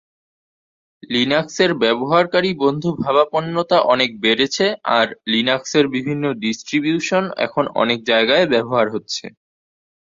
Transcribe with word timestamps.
লিনাক্সের 1.09 1.71
ব্যবহারকারী-বন্ধুভাবাপন্নতা 1.81 3.77
অনেক 3.93 4.09
বেড়েছে, 4.19 4.65
আর 4.97 5.07
লিনাক্সের 5.27 5.85
বিভিন্ন 5.95 6.23
ডিস্ট্রিবিউশন 6.41 7.23
এখন 7.45 7.63
অনেক 7.75 7.99
জায়গায় 8.03 8.45
ব্যবহার 8.53 8.87
হচ্ছে। 8.89 9.25